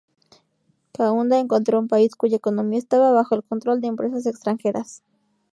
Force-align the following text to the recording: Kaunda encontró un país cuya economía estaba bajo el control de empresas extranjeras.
Kaunda 0.93 1.37
encontró 1.39 1.77
un 1.77 1.87
país 1.87 2.15
cuya 2.15 2.37
economía 2.37 2.79
estaba 2.79 3.11
bajo 3.11 3.35
el 3.35 3.43
control 3.43 3.81
de 3.81 3.87
empresas 3.89 4.25
extranjeras. 4.25 5.03